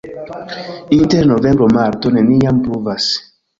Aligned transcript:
Inter 0.97 1.27
novembro-marto 1.33 2.13
neniam 2.17 2.65
pluvas. 2.65 3.13